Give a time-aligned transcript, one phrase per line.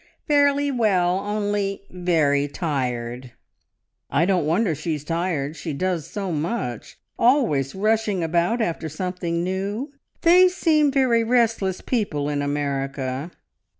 [0.27, 1.83] "Fairly well, only...
[1.91, 3.33] Very tired."
[4.09, 6.97] "I don't wonder she is tired; she does so much.
[7.19, 9.93] Always rushing about after something new.
[10.21, 13.29] They seem very restless people in America."